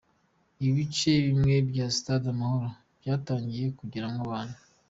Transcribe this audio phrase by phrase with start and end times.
[0.67, 2.67] Ibice bimwe bya sitade Amahoro
[2.99, 4.57] byatangiye kugeramo abantu.